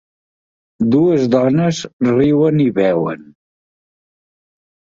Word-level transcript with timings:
Dues 0.95 1.25
dones 1.35 1.83
riuen 2.09 2.65
i 2.65 2.67
beuen. 2.81 3.31